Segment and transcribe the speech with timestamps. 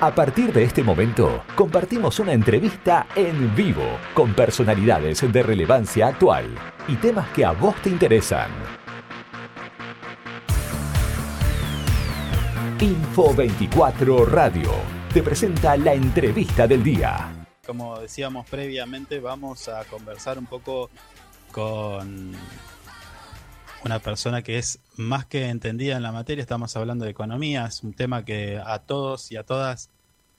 [0.00, 3.82] A partir de este momento, compartimos una entrevista en vivo
[4.14, 6.54] con personalidades de relevancia actual
[6.86, 8.48] y temas que a vos te interesan.
[12.78, 14.70] Info 24 Radio
[15.12, 17.46] te presenta la entrevista del día.
[17.66, 20.90] Como decíamos previamente, vamos a conversar un poco
[21.50, 22.36] con
[23.84, 27.82] una persona que es más que entendida en la materia, estamos hablando de economía, es
[27.82, 29.90] un tema que a todos y a todas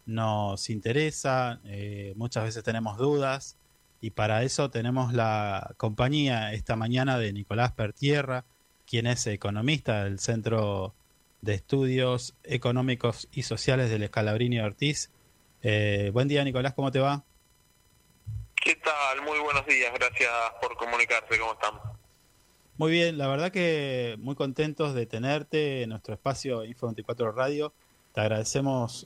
[0.05, 3.57] nos interesa, eh, muchas veces tenemos dudas
[4.01, 8.45] y para eso tenemos la compañía esta mañana de Nicolás Pertierra,
[8.85, 10.93] quien es economista del Centro
[11.41, 15.11] de Estudios Económicos y Sociales del Escalabrini Ortiz.
[15.61, 17.23] Eh, buen día Nicolás, ¿cómo te va?
[18.55, 19.21] ¿Qué tal?
[19.21, 21.88] Muy buenos días, gracias por comunicarte, ¿cómo estamos?
[22.79, 27.73] Muy bien, la verdad que muy contentos de tenerte en nuestro espacio Info 24 Radio.
[28.13, 29.05] Te agradecemos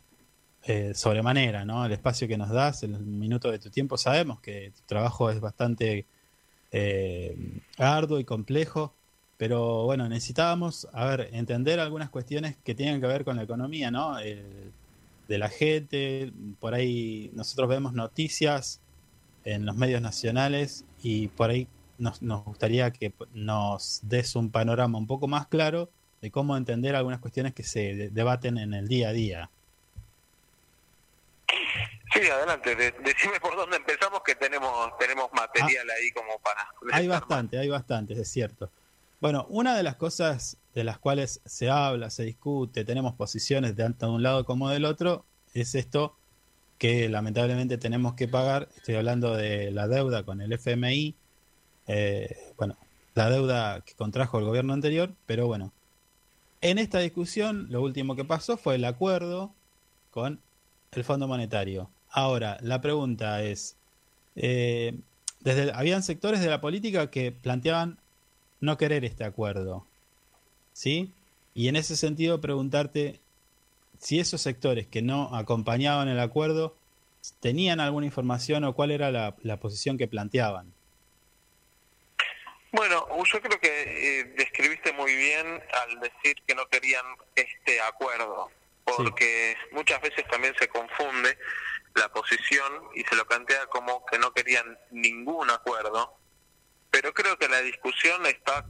[0.61, 1.83] eh, sobremanera, ¿no?
[1.83, 3.97] El espacio que nos das, el minuto de tu tiempo.
[3.97, 6.05] Sabemos que tu trabajo es bastante
[6.71, 7.35] eh,
[7.79, 8.93] arduo y complejo,
[9.37, 13.89] pero bueno, necesitábamos, a ver, entender algunas cuestiones que tienen que ver con la economía,
[13.89, 14.17] ¿no?
[14.17, 18.81] de la gente, por ahí nosotros vemos noticias
[19.45, 24.97] en los medios nacionales y por ahí nos, nos gustaría que nos des un panorama
[24.97, 25.89] un poco más claro
[26.21, 29.49] de cómo entender algunas cuestiones que se debaten en el día a día.
[32.13, 36.67] Sí, adelante, decime por dónde empezamos que tenemos tenemos material ahí como para...
[36.91, 38.69] Hay bastante, hay bastante, es cierto.
[39.19, 43.83] Bueno, una de las cosas de las cuales se habla, se discute, tenemos posiciones de
[43.83, 46.15] tanto de un lado como del otro, es esto
[46.77, 48.67] que lamentablemente tenemos que pagar.
[48.75, 51.15] Estoy hablando de la deuda con el FMI,
[51.87, 52.77] eh, bueno,
[53.15, 55.71] la deuda que contrajo el gobierno anterior, pero bueno,
[56.61, 59.53] en esta discusión lo último que pasó fue el acuerdo
[60.11, 60.39] con
[60.91, 61.89] el Fondo Monetario.
[62.09, 63.75] Ahora, la pregunta es,
[64.35, 64.95] eh,
[65.41, 67.97] desde, habían sectores de la política que planteaban
[68.61, 69.85] no querer este acuerdo,
[70.71, 71.11] ¿sí?
[71.53, 73.19] Y en ese sentido preguntarte
[73.99, 76.75] si esos sectores que no acompañaban el acuerdo
[77.39, 80.73] tenían alguna información o cuál era la, posición que planteaban.
[82.73, 88.49] Bueno, yo creo que eh, describiste muy bien al decir que no querían este acuerdo,
[88.83, 91.37] porque muchas veces también se confunde
[91.93, 96.17] la posición y se lo plantea como que no querían ningún acuerdo,
[96.89, 98.65] pero creo que la discusión está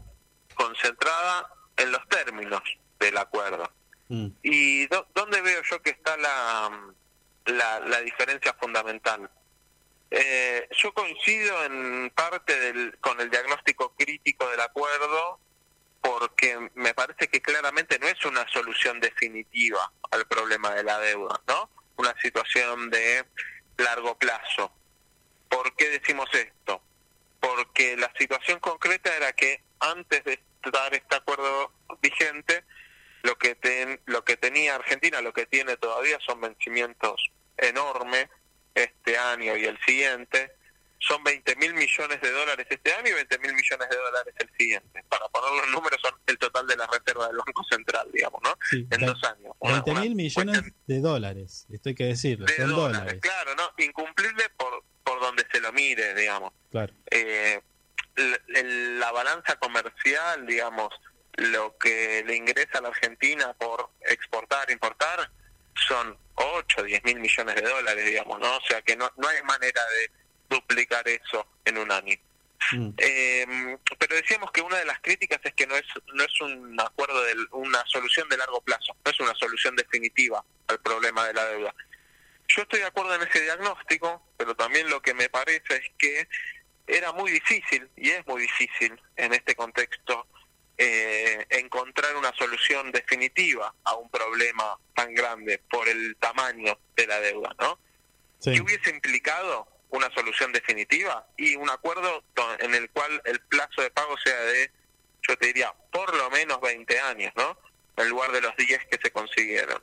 [0.53, 1.47] concentrada
[1.77, 2.61] en los términos
[2.99, 3.71] del acuerdo.
[4.09, 4.27] Mm.
[4.43, 6.93] ¿Y dónde veo yo que está la,
[7.45, 9.31] la, diferencia fundamental?
[10.15, 15.39] Eh, yo coincido en parte del, con el diagnóstico crítico del acuerdo
[16.01, 21.41] porque me parece que claramente no es una solución definitiva al problema de la deuda,
[21.47, 21.67] ¿no?
[21.95, 23.25] Una situación de
[23.77, 24.71] largo plazo.
[25.49, 26.83] ¿Por qué decimos esto?
[27.39, 30.39] Porque la situación concreta era que antes de
[30.71, 31.71] dar este acuerdo
[32.03, 32.63] vigente,
[33.23, 38.29] lo que, ten, lo que tenía Argentina, lo que tiene todavía son vencimientos enormes
[38.75, 40.55] este año y el siguiente.
[40.99, 44.49] Son 20 mil millones de dólares este año y 20 mil millones de dólares el
[44.57, 45.03] siguiente.
[45.09, 48.57] Para poner los números, son el total de la reserva del Banco Central, digamos, ¿no?
[48.71, 49.53] en dos años.
[49.59, 53.73] 20 mil millones de dólares, esto hay que decirlo, de dólares, Claro, ¿no?
[53.83, 56.53] Incumplible por, por donde se lo mire, digamos.
[56.71, 56.93] Claro.
[57.11, 57.61] Eh,
[58.15, 60.89] la balanza comercial, digamos,
[61.35, 65.31] lo que le ingresa a la Argentina por exportar, importar,
[65.75, 68.57] son 8, 10 mil millones de dólares, digamos, ¿no?
[68.57, 70.11] O sea que no, no hay manera de
[70.49, 72.17] duplicar eso en un año.
[72.71, 72.89] Mm.
[72.97, 76.79] Eh, pero decíamos que una de las críticas es que no es no es un
[76.79, 81.33] acuerdo de una solución de largo plazo, no es una solución definitiva al problema de
[81.33, 81.75] la deuda.
[82.47, 86.27] Yo estoy de acuerdo en ese diagnóstico, pero también lo que me parece es que
[86.87, 90.27] era muy difícil y es muy difícil en este contexto
[90.77, 97.19] eh, encontrar una solución definitiva a un problema tan grande por el tamaño de la
[97.19, 97.79] deuda, ¿no?
[98.41, 102.23] ¿Qué hubiese implicado una solución definitiva y un acuerdo
[102.59, 104.71] en el cual el plazo de pago sea de,
[105.27, 107.57] yo te diría, por lo menos 20 años, ¿no?
[107.95, 109.81] En lugar de los 10 que se consiguieron.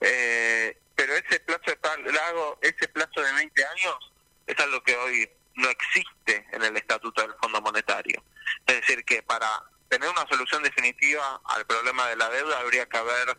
[0.00, 4.12] Eh, pero ese plazo de pago, ese plazo de 20 años
[4.46, 8.22] es algo que hoy no existe en el estatuto del Fondo Monetario.
[8.66, 9.48] Es decir, que para
[9.90, 13.36] tener una solución definitiva al problema de la deuda habría que haber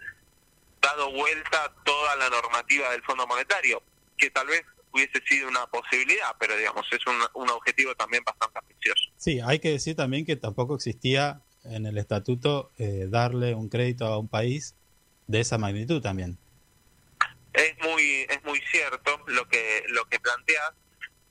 [0.82, 3.82] dado vuelta toda la normativa del Fondo Monetario,
[4.18, 8.60] que tal vez hubiese sido una posibilidad, pero digamos, es un, un objetivo también bastante
[8.60, 9.10] ambicioso.
[9.18, 14.06] Sí, hay que decir también que tampoco existía en el estatuto eh, darle un crédito
[14.06, 14.76] a un país
[15.28, 16.38] de esa magnitud también.
[17.54, 20.72] Es muy es muy cierto lo que lo que planteas.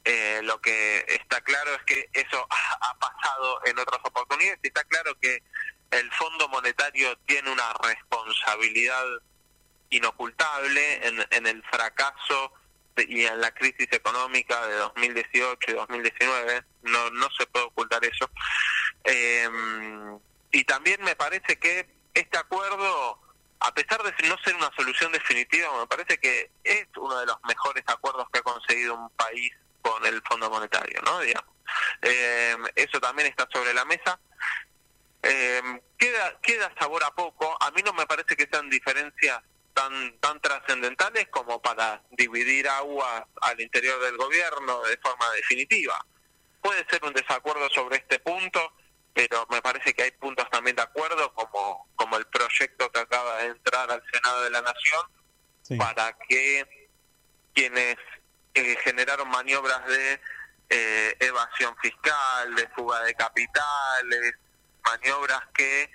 [0.05, 2.47] Eh, lo que está claro es que eso
[2.81, 5.43] ha pasado en otras oportunidades y está claro que
[5.91, 9.05] el Fondo Monetario tiene una responsabilidad
[9.91, 12.53] inocultable en, en el fracaso
[12.97, 18.31] y en la crisis económica de 2018 y 2019, no, no se puede ocultar eso.
[19.05, 19.49] Eh,
[20.53, 23.21] y también me parece que este acuerdo,
[23.61, 27.37] a pesar de no ser una solución definitiva, me parece que es uno de los
[27.45, 31.21] mejores acuerdos que ha conseguido un país con el Fondo Monetario, ¿no?
[31.21, 31.51] Digamos.
[32.03, 34.19] Eh, eso también está sobre la mesa.
[35.23, 35.63] Eh,
[35.99, 37.57] queda, queda sabor a poco.
[37.61, 39.41] A mí no me parece que sean diferencias
[39.75, 46.05] tan, tan trascendentales como para dividir agua al interior del gobierno de forma definitiva.
[46.61, 48.73] Puede ser un desacuerdo sobre este punto,
[49.15, 53.39] pero me parece que hay puntos también de acuerdo, como, como el proyecto que acaba
[53.39, 56.67] de entrar al Senado de la Nación, para que
[57.55, 57.97] quienes
[58.55, 60.21] eh, generaron maniobras de
[60.69, 64.35] eh, evasión fiscal, de fuga de capitales,
[64.85, 65.91] maniobras que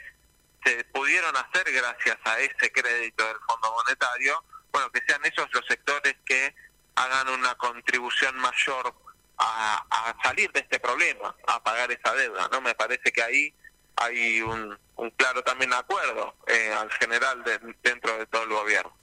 [0.64, 5.66] se pudieron hacer gracias a ese crédito del Fondo Monetario, bueno, que sean esos los
[5.68, 6.56] sectores que
[6.96, 8.94] hagan una contribución mayor
[9.38, 12.62] a, salir de este problema, a pagar esa deuda, ¿no?
[12.62, 13.54] Me parece que ahí
[13.98, 14.78] hay un,
[15.18, 17.44] claro también acuerdo eh, al general
[17.84, 18.98] dentro de todo el gobierno.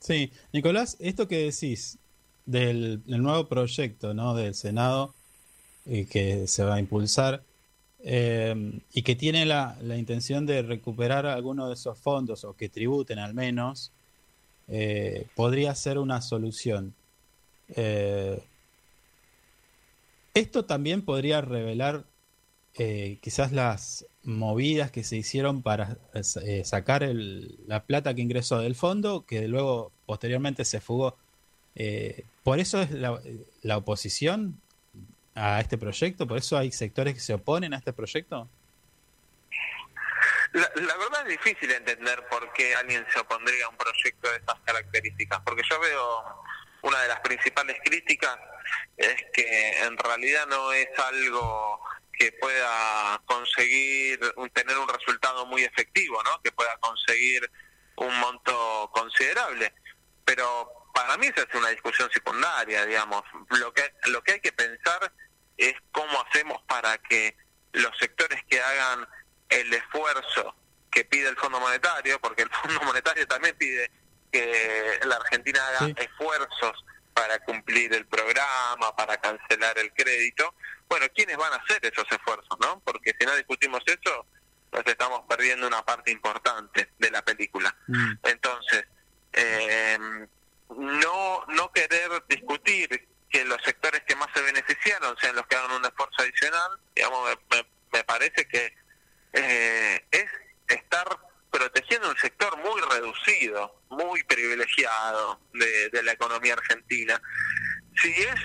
[0.00, 1.98] Sí, Nicolás, esto que decís
[2.50, 4.34] del, nuevo proyecto ¿no?
[4.34, 5.14] del Senado
[5.86, 7.42] y que se va a impulsar,
[8.02, 12.68] eh, y que tiene la, la, intención de recuperar algunos de esos fondos o que
[12.68, 13.92] tributen al menos,
[14.68, 16.94] eh, podría ser una solución.
[17.76, 18.42] Eh,
[20.34, 22.04] esto también podría revelar
[23.20, 25.98] quizás las movidas que se hicieron para
[26.64, 31.16] sacar el, la plata que ingresó del fondo, que luego posteriormente se fugó.
[32.50, 33.16] Por eso es la,
[33.62, 34.60] la oposición
[35.36, 36.26] a este proyecto?
[36.26, 38.50] ¿Por eso hay sectores que se oponen a este proyecto?
[40.54, 44.58] La, verdad es difícil entender por qué alguien se opondría a un proyecto de estas
[44.64, 46.24] características, porque yo veo
[46.82, 48.36] una de las principales críticas
[48.96, 51.78] es que en realidad no es algo
[52.12, 54.18] que pueda conseguir
[54.52, 56.42] tener un resultado muy efectivo, ¿no?
[56.42, 57.48] Que pueda conseguir
[57.94, 59.72] un monto considerable.
[60.24, 63.22] Pero para mí esa es una discusión secundaria, digamos.
[63.50, 65.12] Lo que lo que hay que pensar
[65.56, 67.36] es cómo hacemos para que
[67.72, 69.06] los sectores que hagan
[69.48, 70.54] el esfuerzo
[70.90, 73.90] que pide el Fondo Monetario, porque el Fondo Monetario también pide
[74.32, 80.54] que la Argentina haga esfuerzos para cumplir el programa, para cancelar el crédito.
[80.88, 82.80] Bueno, ¿quiénes van a hacer esos esfuerzos, no?
[82.80, 84.26] Porque si no discutimos eso,
[84.72, 87.74] nos estamos perdiendo una parte importante de la película.
[87.88, 88.12] Mm.
[88.22, 88.86] Entonces,
[89.32, 89.98] eh,
[90.76, 95.72] no no querer discutir que los sectores que más se beneficiaron sean los que hagan
[95.72, 97.38] un esfuerzo adicional, digamos,
[97.92, 98.74] me, parece que
[99.32, 100.26] eh, es
[100.66, 101.06] estar
[101.50, 107.20] protegiendo un sector muy reducido, muy privilegiado de, la economía argentina.
[108.00, 108.40] Si es,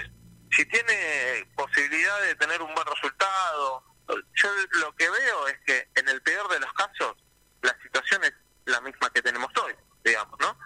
[0.51, 4.49] si tiene posibilidad de tener un buen resultado, yo
[4.79, 7.15] lo que veo es que en el peor de los casos
[7.61, 8.33] la situación es
[8.65, 9.73] la misma que tenemos hoy,
[10.03, 10.57] digamos, ¿no?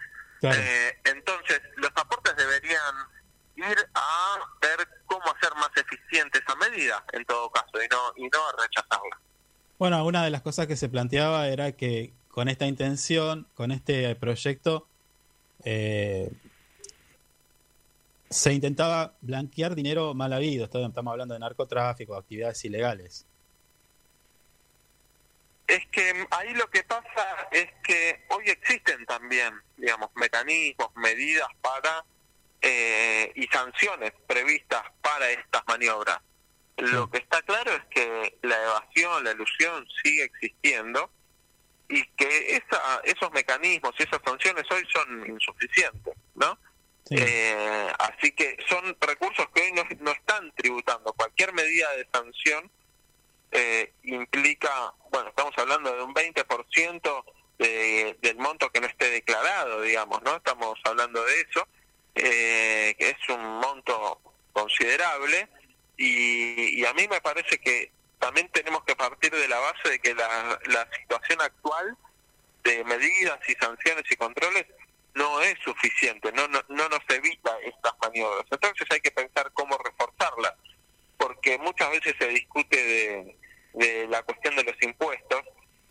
[0.41, 2.95] Eh, entonces, los aportes deberían
[3.55, 8.29] ir a ver cómo hacer más eficiente esa medida, en todo caso, y no, y
[8.29, 9.19] no rechazarla.
[9.77, 14.15] Bueno, una de las cosas que se planteaba era que con esta intención, con este
[14.15, 14.87] proyecto,
[15.65, 16.31] eh,
[18.29, 20.63] se intentaba blanquear dinero mal habido.
[20.63, 23.25] Estamos hablando de narcotráfico, actividades ilegales.
[25.67, 32.05] Es que ahí lo que pasa es que hoy existen también, digamos, mecanismos, medidas para
[32.61, 36.21] eh, y sanciones previstas para estas maniobras.
[36.79, 41.09] Lo que está claro es que la evasión, la ilusión sigue existiendo
[41.87, 46.57] y que esa, esos mecanismos y esas sanciones hoy son insuficientes, ¿no?
[47.11, 51.11] Eh, así que son recursos que hoy no, no están tributando.
[51.13, 52.69] Cualquier medida de sanción
[53.51, 57.23] eh, implica, bueno, estamos hablando de un 20%
[57.57, 60.35] de, del monto que no esté declarado, digamos, ¿no?
[60.35, 61.67] Estamos hablando de eso
[62.15, 64.21] eh, que es un monto
[64.53, 65.47] considerable
[66.01, 70.13] y, a mí me parece que también tenemos que partir de la base de que
[70.13, 71.97] la, la situación actual
[72.63, 74.65] de medidas y sanciones y controles
[75.13, 78.45] no es suficiente, no, no, no nos evita estas maniobras.
[78.49, 80.53] Entonces hay que pensar cómo reforzarlas,
[81.17, 83.37] porque muchas veces se discute de,
[83.73, 85.43] de la cuestión de los impuestos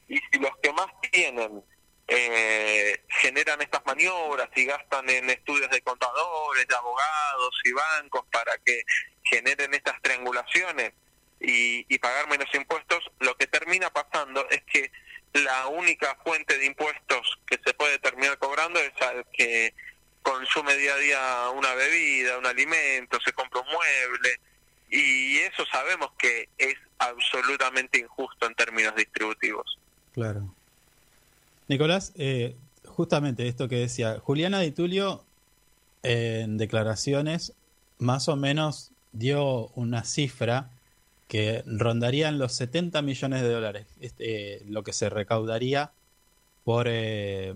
[0.08, 1.62] y si los que más tienen
[2.10, 8.56] eh, generan estas maniobras y gastan en estudios de contadores, de abogados y bancos para
[8.64, 8.82] que
[9.30, 10.92] generen estas triangulaciones
[11.40, 14.90] y, y pagar menos impuestos, lo que termina pasando es que
[15.32, 19.74] la única fuente de impuestos que se puede terminar cobrando es al que
[20.22, 24.40] consume día a día una bebida, un alimento, se compra un mueble,
[24.90, 29.78] y eso sabemos que es absolutamente injusto en términos distributivos.
[30.12, 30.54] Claro.
[31.68, 32.56] Nicolás, eh,
[32.86, 35.24] justamente esto que decía, Juliana Di Tulio
[36.02, 37.52] en declaraciones
[37.98, 40.70] más o menos dio una cifra
[41.28, 45.92] que rondarían los 70 millones de dólares, este, lo que se recaudaría
[46.64, 47.54] por eh,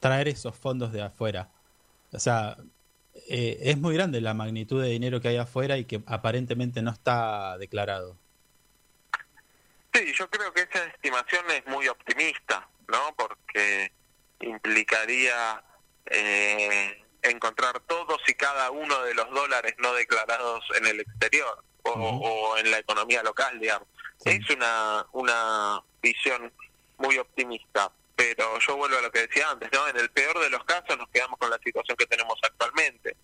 [0.00, 1.48] traer esos fondos de afuera.
[2.12, 2.56] O sea,
[3.28, 6.90] eh, es muy grande la magnitud de dinero que hay afuera y que aparentemente no
[6.90, 8.16] está declarado.
[9.92, 13.14] Sí, yo creo que esa estimación es muy optimista, ¿no?
[13.16, 13.90] Porque
[14.40, 15.64] implicaría
[16.06, 22.56] eh, encontrar todos y cada uno de los dólares no declarados en el exterior o,
[22.58, 23.88] en la economía local, digamos.
[24.24, 26.52] Es una, una visión
[26.98, 29.86] muy optimista pero yo vuelvo a lo que decía antes, ¿no?
[29.88, 33.14] En el peor de los casos nos quedamos con la situación que tenemos actualmente.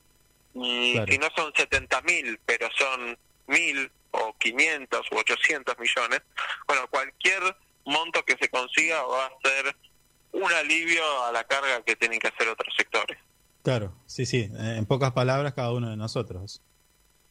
[0.55, 6.21] Y si no son 70 mil, pero son mil o 500 u 800 millones,
[6.67, 7.57] bueno, cualquier
[7.87, 9.75] monto que se consiga va a ser
[10.33, 13.19] un alivio a la carga que tienen que hacer otros sectores.
[13.63, 16.61] Claro, sí, sí, en pocas palabras cada uno de nosotros.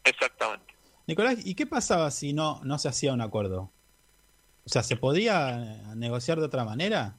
[0.03, 0.73] Exactamente.
[1.07, 3.71] Nicolás, ¿y qué pasaba si no, no se hacía un acuerdo?
[4.65, 5.57] O sea, ¿se podía
[5.95, 7.17] negociar de otra manera?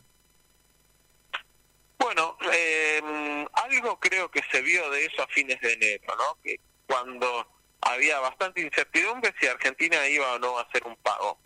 [1.98, 6.40] Bueno, eh, algo creo que se vio de eso a fines de enero, ¿no?
[6.42, 7.46] Que cuando
[7.80, 11.38] había bastante incertidumbre si Argentina iba o no a hacer un pago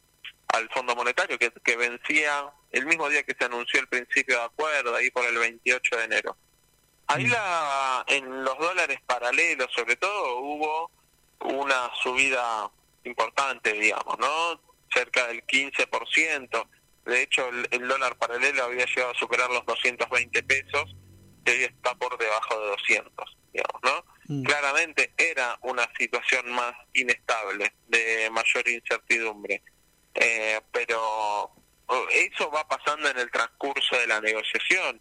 [0.49, 4.45] al Fondo Monetario, que, que vencía el mismo día que se anunció el principio de
[4.45, 6.37] acuerdo, ahí por el 28 de enero.
[7.09, 7.31] Ahí mm.
[7.31, 10.91] la, en los dólares paralelos, sobre todo, hubo
[11.41, 12.71] una subida
[13.05, 14.61] importante, digamos, ¿no?
[14.93, 16.69] Cerca del 15%.
[17.05, 20.97] De hecho, el, dólar paralelo había llegado a superar los 220 pesos,
[21.45, 24.05] que hoy está por debajo de 200, digamos, ¿no?
[24.29, 24.43] Mm.
[24.43, 29.63] Claramente era una situación más inestable, de mayor incertidumbre.
[30.15, 31.53] Eh, pero
[31.87, 35.01] oh, eso va pasando en el transcurso de la negociación.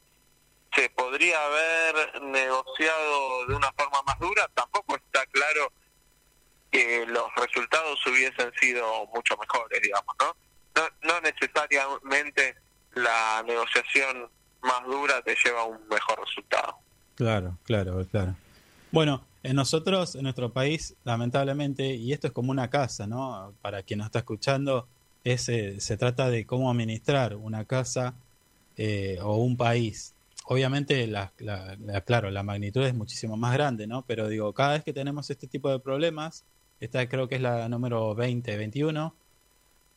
[0.76, 4.50] ¿Se podría haber negociado de una forma más dura?
[4.54, 5.72] Tampoco está claro
[6.72, 10.36] que los resultados hubiesen sido mucho mejores, digamos, ¿no?
[11.04, 12.56] no, necesariamente
[12.94, 14.30] la negociación
[14.62, 16.78] más dura te lleva a un mejor resultado.
[17.16, 18.36] Claro, claro, claro.
[18.92, 23.54] Bueno, en nosotros, en nuestro país, lamentablemente, y esto es como una casa, ¿no?
[23.62, 24.88] Para quien nos está escuchando,
[25.24, 28.16] es, eh, se trata de cómo administrar una casa
[28.78, 30.15] eh, o un país.
[30.48, 31.34] Obviamente, la,
[32.06, 34.06] claro, la magnitud es muchísimo más grande, ¿no?
[34.06, 36.46] Pero digo, cada vez que tenemos este tipo de problemas,
[36.80, 39.16] esta creo que es la número 20, 21,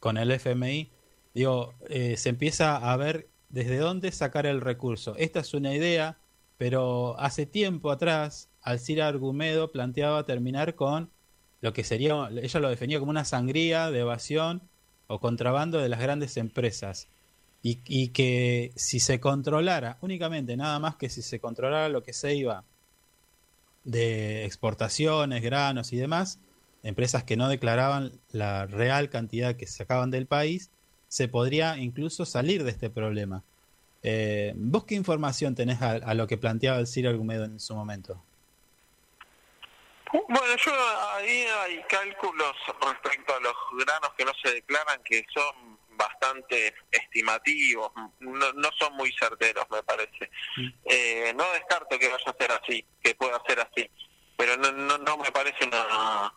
[0.01, 0.91] con el FMI,
[1.35, 5.15] digo, eh, se empieza a ver desde dónde sacar el recurso.
[5.17, 6.17] Esta es una idea,
[6.57, 11.11] pero hace tiempo atrás, Alcira Argumedo planteaba terminar con
[11.61, 14.63] lo que sería, ella lo definía como una sangría de evasión
[15.09, 17.09] o contrabando de las grandes empresas.
[17.63, 22.13] Y, y, que si se controlara, únicamente nada más que si se controlara lo que
[22.13, 22.65] se iba
[23.85, 26.39] de exportaciones, granos y demás,
[26.83, 30.71] empresas que no declaraban la real cantidad que sacaban del país,
[31.09, 33.43] se podría incluso salir de este problema.
[34.03, 38.23] Eh, ¿Vos qué información tenés a, lo que planteaba el Ciro Argumedo en su momento?
[40.13, 40.73] Bueno, yo
[41.15, 47.93] ahí hay cálculos respecto a los granos que no se declaran que son bastante estimativos,
[48.21, 50.31] no, no son muy certeros, me parece.
[50.57, 50.69] Mm.
[50.87, 53.91] Eh, no descarto que vaya a ser así, que pueda ser así
[54.39, 56.33] pero no, no, no me parece una,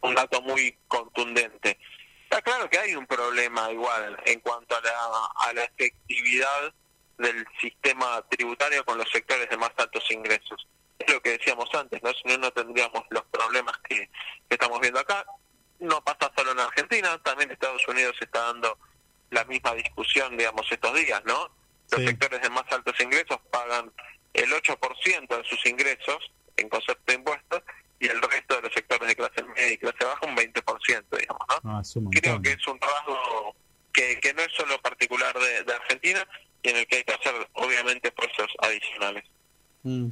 [0.00, 1.76] un, dato muy contundente.
[2.22, 6.72] Está claro que hay un problema igual en cuanto a la, a la efectividad
[7.18, 10.68] del sistema tributario con los sectores de más altos ingresos.
[11.00, 12.12] Es lo que decíamos antes, ¿no?
[12.12, 14.08] Si no, no tendríamos los problemas que,
[14.48, 15.26] estamos viendo acá.
[15.80, 18.78] No pasa solo en Argentina, también Estados Unidos está dando
[19.30, 21.50] la misma discusión, digamos, estos días, ¿no?
[21.90, 23.92] Los sectores de más altos ingresos pagan
[24.34, 27.62] el 8% de sus ingresos en concepto de impuestos
[27.98, 31.46] y el resto de los sectores de clase media y clase baja un 20%, digamos,
[31.48, 31.70] ¿no?
[31.70, 33.56] Ah, Creo que es un rasgo
[33.92, 36.26] que, que no es solo particular de, Argentina
[36.62, 39.24] y en el que hay que hacer, obviamente, esfuerzos adicionales.
[39.82, 40.08] Mm.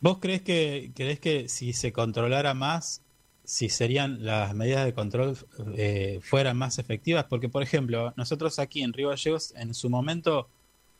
[0.00, 3.02] ¿Vos crees que, crees que si se controlara más,
[3.46, 5.38] si serían las medidas de control
[5.76, 7.24] eh, fueran más efectivas?
[7.24, 10.48] Porque, por ejemplo, nosotros aquí en Río Gallegos, en su momento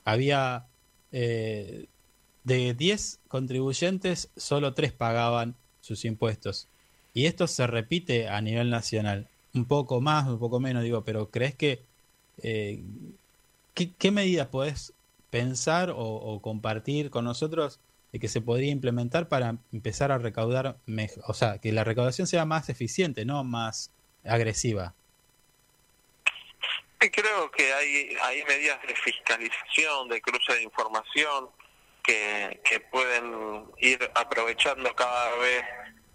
[0.04, 0.66] había
[1.12, 1.86] eh,
[2.44, 6.68] de 10 contribuyentes, solo 3 pagaban sus impuestos.
[7.12, 9.28] Y esto se repite a nivel nacional.
[9.52, 11.82] Un poco más, un poco menos, digo, pero ¿crees que...
[12.42, 12.82] Eh,
[13.98, 14.92] ¿qué, medidas podés
[15.30, 17.78] pensar o, compartir con nosotros
[18.12, 21.22] de que se podría implementar para empezar a recaudar mejor?
[21.26, 23.92] O sea, que la recaudación sea más eficiente, no más
[24.25, 24.94] agresiva.
[26.98, 31.50] Creo que hay, hay medidas de fiscalización, de cruce de información,
[32.02, 35.64] que, que pueden ir aprovechando cada vez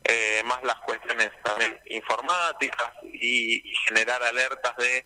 [0.03, 5.05] eh, más las cuestiones también informáticas y, generar alertas de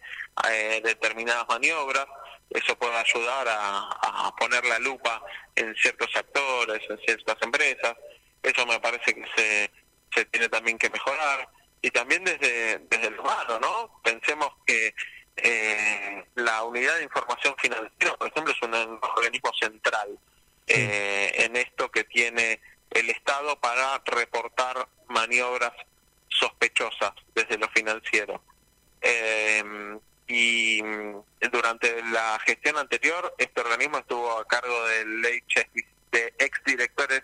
[0.50, 2.06] eh, determinadas maniobras.
[2.50, 5.22] Eso puede ayudar a, poner la lupa
[5.56, 7.96] en ciertos actores, en ciertas empresas.
[8.42, 9.72] Eso me parece que se,
[10.14, 11.50] se tiene también que mejorar.
[11.82, 14.02] Y también desde, desde el humano, ¿no?
[14.04, 14.94] Pensemos que
[15.38, 20.18] eh, la unidad de información financiera, por ejemplo, es un organismo central
[20.68, 25.74] eh, en esto que tiene el Estado para reportar maniobras
[26.30, 28.42] sospechosas desde lo financiero.
[29.02, 29.64] Eh,
[30.28, 30.82] y
[31.52, 37.24] durante la gestión anterior, este organismo estuvo a cargo del de exdirectores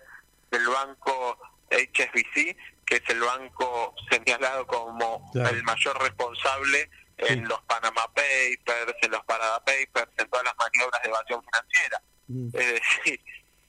[0.52, 1.38] del banco
[1.72, 2.56] HSBC,
[2.86, 9.24] que es el banco señalado como el mayor responsable en los Panama Papers, en los
[9.26, 12.02] Parada Papers, en todas las maniobras de evasión financiera.
[12.28, 12.48] Mm.
[12.54, 13.22] Es decir,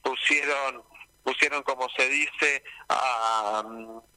[0.03, 0.83] pusieron,
[1.23, 3.63] pusieron como se dice, a,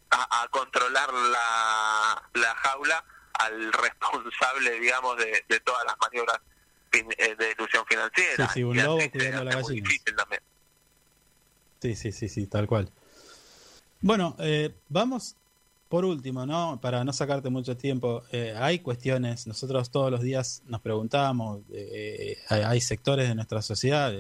[0.10, 3.04] a, controlar la, la jaula
[3.40, 6.40] al responsable, digamos, de, de todas las maniobras
[6.92, 8.48] eh, de ilusión financiera.
[8.48, 9.90] Sí, sí, un lobo cuidando la gallina.
[11.82, 12.92] Sí, sí, sí, sí, tal cual.
[14.02, 15.36] Bueno, eh, vamos
[15.90, 16.80] por último, ¿no?
[16.82, 22.38] Para no sacarte mucho tiempo, eh, hay cuestiones, nosotros todos los días nos preguntamos, eh,
[22.50, 24.14] hay, sectores de nuestra sociedad,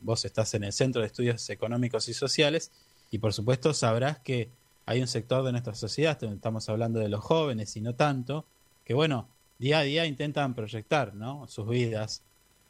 [0.00, 2.72] vos estás en el Centro de Estudios Económicos y Sociales
[3.10, 4.50] y por supuesto sabrás que
[4.86, 8.46] hay un sector de nuestra sociedad, estamos hablando de los jóvenes y no tanto,
[8.84, 11.46] que bueno, día a día intentan proyectar, ¿no?
[11.48, 12.22] Sus vidas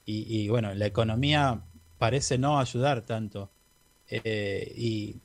[0.05, 1.63] y, bueno, la economía
[1.99, 3.49] parece no ayudar tanto.
[4.11, 5.17] y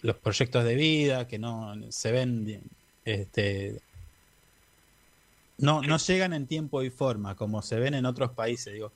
[0.00, 2.62] los proyectos de vida que no se ven
[3.04, 3.80] este
[5.58, 8.92] no no llegan en tiempo y forma como se ven en otros países digo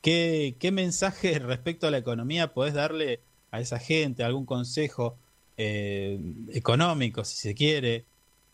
[0.00, 5.16] qué, qué mensaje respecto a la economía podés darle a esa gente algún consejo
[5.56, 6.18] eh,
[6.52, 8.04] económico si se quiere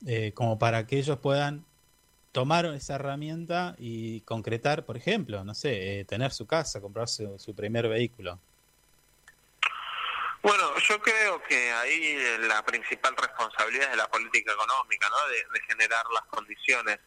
[0.07, 1.65] eh, como para que ellos puedan
[2.33, 7.55] tomar esa herramienta y concretar por ejemplo no sé eh, tener su casa comprarse su
[7.55, 8.39] primer vehículo
[10.43, 15.29] bueno, yo creo que ahí la principal responsabilidad es de la política económica, ¿no?
[15.29, 16.99] De, generar las condiciones.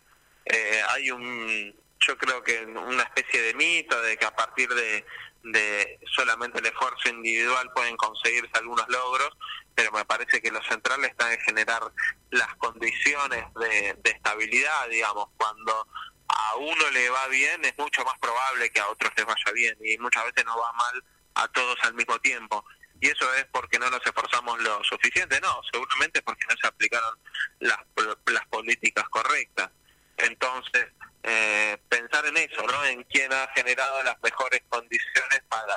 [0.46, 5.06] Eh, hay un, yo creo que una especie de mito de que a partir de,
[5.44, 9.30] de solamente el esfuerzo individual pueden conseguirse algunos logros,
[9.76, 11.82] pero me parece que lo central está en generar
[12.30, 15.88] las condiciones de, de estabilidad, digamos, cuando
[16.28, 19.78] a uno le va bien es mucho más probable que a otros les vaya bien
[19.84, 21.04] y muchas veces nos va mal
[21.36, 22.64] a todos al mismo tiempo
[23.02, 27.18] y eso es porque no nos esforzamos lo suficiente, no, seguramente porque no se aplicaron
[27.60, 27.80] las,
[28.28, 29.72] las políticas correctas.
[30.18, 30.86] Entonces,
[31.24, 32.86] eh, pensar en eso, ¿no?
[32.86, 35.76] En quién ha generado las mejores condiciones para,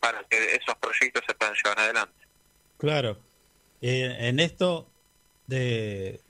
[0.00, 2.14] para que esos proyectos se puedan llevar adelante.
[2.78, 3.18] Claro.
[3.82, 4.88] Eh, en esto
[5.46, 6.20] de,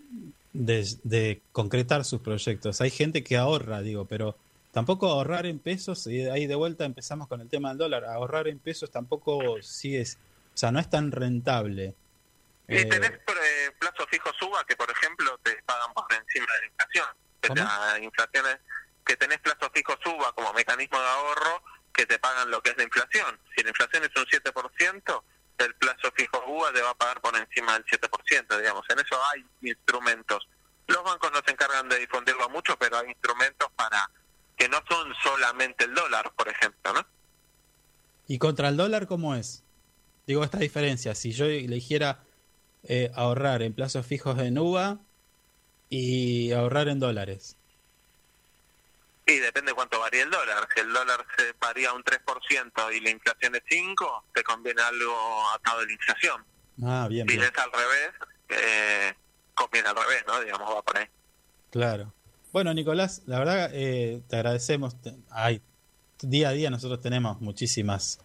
[0.52, 4.36] de, de, concretar sus proyectos, hay gente que ahorra, digo, pero
[4.72, 8.48] tampoco ahorrar en pesos, y ahí de vuelta empezamos con el tema del dólar, ahorrar
[8.48, 10.18] en pesos tampoco sí es
[10.56, 11.94] o sea, no es tan rentable.
[12.66, 16.60] Y eh, tenés eh, plazos fijos suba que, por ejemplo, te pagan por encima de
[16.60, 17.06] la inflación.
[17.42, 18.58] La inflación es,
[19.04, 22.76] que tenés plazos fijos suba como mecanismo de ahorro que te pagan lo que es
[22.76, 23.38] la inflación.
[23.56, 25.22] Si la inflación es un 7%,
[25.58, 28.84] el plazo fijo UBA te va a pagar por encima del 7%, digamos.
[28.90, 30.46] En eso hay instrumentos.
[30.88, 34.10] Los bancos no se encargan de difundirlo mucho, pero hay instrumentos para
[34.56, 37.06] que no son solamente el dólar, por ejemplo, ¿no?
[38.28, 39.64] ¿Y contra el dólar cómo es?
[40.26, 42.24] Digo, esta diferencia, si yo eligiera
[42.82, 44.98] eh, ahorrar en plazos fijos en UVA
[45.88, 47.56] y ahorrar en dólares.
[49.26, 50.68] Y depende cuánto varía el dólar.
[50.72, 55.50] Si el dólar se varía un 3% y la inflación es 5, te conviene algo
[55.52, 56.44] atado de la inflación.
[56.84, 57.28] Ah, bien.
[57.28, 58.12] Si es al revés,
[58.50, 59.14] eh,
[59.54, 60.40] conviene al revés, ¿no?
[60.40, 61.06] Digamos, va por ahí.
[61.70, 62.12] Claro.
[62.52, 64.94] Bueno, Nicolás, la verdad eh, te agradecemos.
[65.30, 65.60] Hay,
[66.20, 68.20] día a día nosotros tenemos muchísimas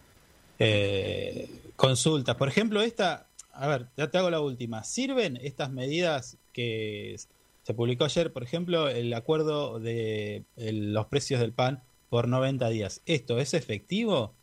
[0.60, 2.36] eh, consultas.
[2.36, 4.84] Por ejemplo, esta, a ver, ya te hago la última.
[4.84, 7.18] ¿Sirven estas medidas que
[7.62, 13.02] se publicó ayer, por ejemplo, el acuerdo de los precios del pan por 90 días.
[13.06, 14.36] ¿Esto es efectivo?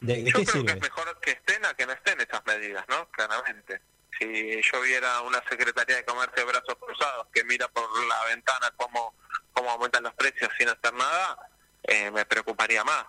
[0.00, 3.08] ¿De, yo creo que es mejor que estén a que no estén esas medidas, ¿no?
[3.10, 3.80] Claramente.
[4.18, 8.70] Si yo viera una Secretaría de Comercio de brazos cruzados que mira por la ventana
[8.76, 9.14] cómo,
[9.52, 11.38] cómo aumentan los precios sin hacer nada,
[11.84, 13.06] eh, me preocuparía más.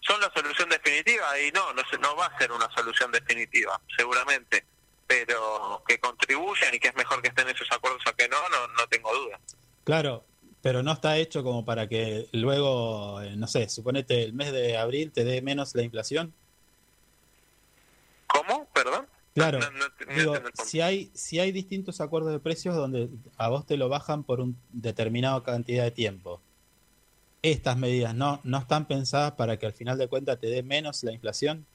[0.00, 1.38] ¿Son la solución definitiva?
[1.40, 4.64] Y no, no, no va a ser una solución definitiva, seguramente.
[5.06, 8.66] Pero que contribuyan y que es mejor que estén esos acuerdos a que no, no,
[8.68, 9.40] no tengo duda.
[9.84, 10.24] Claro,
[10.62, 14.76] pero no está hecho como para que luego, eh, no sé, suponete el mes de
[14.76, 16.34] abril te dé menos la inflación.
[18.26, 18.66] ¿Cómo?
[18.74, 19.06] Perdón.
[19.32, 19.60] Claro,
[20.54, 24.40] si hay si hay distintos acuerdos de precios donde a vos te lo bajan por
[24.40, 26.40] un determinado cantidad de tiempo,
[27.42, 31.04] estas medidas no no están pensadas para que al final de cuentas te dé menos
[31.04, 31.66] la inflación.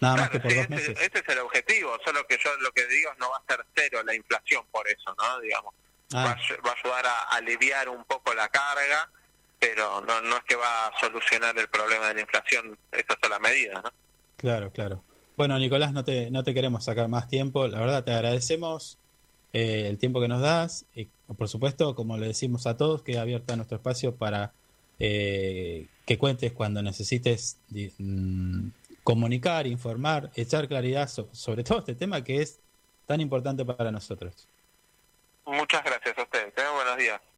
[0.00, 0.98] Nada más que por dos meses.
[1.00, 3.64] Ese es el objetivo, solo que yo lo que digo es no va a ser
[3.74, 5.40] cero la inflación por eso, ¿no?
[5.40, 5.74] Digamos,
[6.14, 6.24] ah.
[6.24, 9.10] va, a, ayudar a aliviar un poco la carga,
[9.58, 13.38] pero no no es que va a solucionar el problema de la inflación esa sola
[13.38, 13.90] medida, ¿no?
[14.36, 15.02] Claro, claro.
[15.36, 17.66] Bueno, Nicolás, no te, no te queremos sacar más tiempo.
[17.68, 18.98] La verdad, te agradecemos
[19.52, 20.86] eh, el tiempo que nos das.
[20.94, 24.52] Y, por supuesto, como le decimos a todos, queda abierto nuestro espacio para
[24.98, 28.68] eh, que cuentes cuando necesites mm,
[29.08, 32.60] comunicar, informar, echar claridad sobre todo este tema que es
[33.06, 34.46] tan importante para nosotros.
[35.46, 36.52] Muchas gracias a ustedes.
[36.74, 37.28] Buenos días.